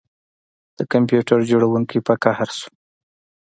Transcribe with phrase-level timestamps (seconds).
[0.77, 2.69] د کمپیوټر جوړونکي په قهر شو